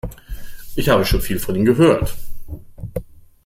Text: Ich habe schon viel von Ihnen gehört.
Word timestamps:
Ich 0.75 0.89
habe 0.89 1.05
schon 1.05 1.21
viel 1.21 1.37
von 1.37 1.53
Ihnen 1.53 1.65
gehört. 1.65 2.15